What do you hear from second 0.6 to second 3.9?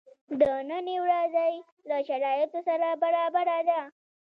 نني ورځی له شرایطو سره برابره ده.